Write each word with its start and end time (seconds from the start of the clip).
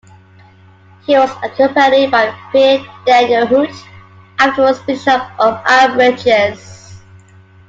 He 1.05 1.15
was 1.15 1.29
accompanied 1.43 2.09
by 2.09 2.35
Pierre 2.51 2.83
Daniel 3.05 3.45
Huet, 3.45 3.87
afterwards 4.39 4.79
Bishop 4.81 5.21
of 5.37 5.63
Avranches. 5.63 6.91